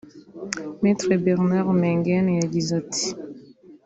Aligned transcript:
Me 0.81 0.91
Bernard 1.23 1.67
Maingain 1.81 2.27
yagize 2.41 2.71
ati 2.81 3.05